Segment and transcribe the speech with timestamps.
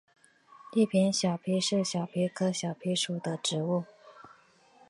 [0.73, 3.83] 伊犁小檗是小檗科小檗属的植物。